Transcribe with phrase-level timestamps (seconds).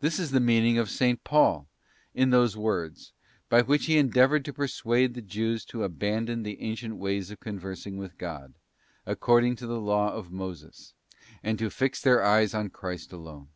[0.00, 1.16] This is the meaning of S.
[1.22, 1.68] Paul
[2.12, 3.12] in those words,
[3.48, 7.98] by which he endeavoured to persuade the Jews to abandon the ancient ways of conversing
[7.98, 8.52] with God,
[9.06, 10.92] according to the Law of Moses,
[11.40, 13.50] and to fix their eyes on Christ alone.